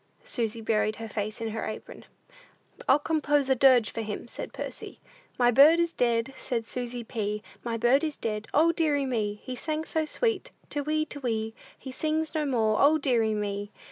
[0.23, 2.05] Susy buried her face in her apron.
[2.89, 4.99] "I'll compose a dirge for him," said Percy.
[5.37, 9.39] "My bird is dead, said Susy P., My bird is dead; O, deary me!
[9.43, 13.69] He sang so sweet, te whee, te whee; He sings no more; O, deary me!